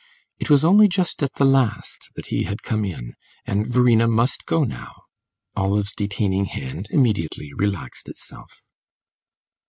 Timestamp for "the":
1.35-1.45